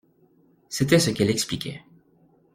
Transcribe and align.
C’était 0.67 0.97
ce 0.97 1.11
qu’elle 1.11 1.29
expliquait. 1.29 1.83